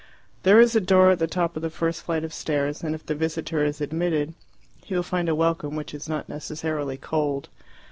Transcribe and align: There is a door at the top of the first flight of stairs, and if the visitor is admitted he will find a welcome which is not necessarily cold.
There 0.41 0.59
is 0.59 0.75
a 0.75 0.81
door 0.81 1.11
at 1.11 1.19
the 1.19 1.27
top 1.27 1.55
of 1.55 1.61
the 1.61 1.69
first 1.69 2.01
flight 2.01 2.23
of 2.23 2.33
stairs, 2.33 2.81
and 2.81 2.95
if 2.95 3.05
the 3.05 3.13
visitor 3.13 3.63
is 3.63 3.79
admitted 3.81 4.33
he 4.83 4.95
will 4.95 5.03
find 5.03 5.29
a 5.29 5.35
welcome 5.35 5.75
which 5.75 5.93
is 5.93 6.09
not 6.09 6.27
necessarily 6.27 6.97
cold. 6.97 7.49